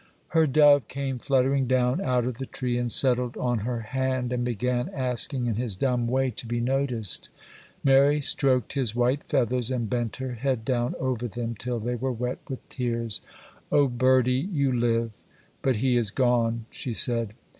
Her 0.29 0.47
dove 0.47 0.87
came 0.87 1.19
fluttering 1.19 1.67
down 1.67 2.01
out 2.01 2.25
of 2.25 2.39
the 2.39 2.47
tree 2.47 2.75
and 2.75 2.91
settled 2.91 3.37
on 3.37 3.59
her 3.59 3.81
hand, 3.81 4.33
and 4.33 4.43
began 4.43 4.89
asking 4.89 5.45
in 5.45 5.57
his 5.57 5.75
dumb 5.75 6.07
way 6.07 6.31
to 6.31 6.47
be 6.47 6.59
noticed. 6.59 7.29
Mary 7.83 8.19
stroked 8.19 8.73
his 8.73 8.95
white 8.95 9.23
feathers, 9.25 9.69
and 9.69 9.87
bent 9.87 10.15
her 10.15 10.33
head 10.33 10.65
down 10.65 10.95
over 10.99 11.27
them 11.27 11.53
till 11.53 11.77
they 11.79 11.93
were 11.93 12.11
wet 12.11 12.39
with 12.49 12.67
tears. 12.67 13.21
'Oh, 13.71 13.87
birdie, 13.87 14.49
you 14.51 14.71
live, 14.71 15.11
but 15.61 15.75
he 15.75 15.95
is 15.97 16.09
gone!' 16.09 16.65
she 16.71 16.95
said. 16.95 17.33